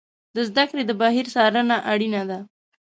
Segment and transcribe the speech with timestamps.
[0.35, 2.39] د زده کړې د بهیر څارنه اړینه ده.